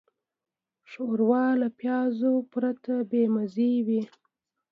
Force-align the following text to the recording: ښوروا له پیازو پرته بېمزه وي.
ښوروا 0.89 1.45
له 1.61 1.67
پیازو 1.79 2.33
پرته 2.51 2.93
بېمزه 3.09 3.71
وي. 3.87 4.01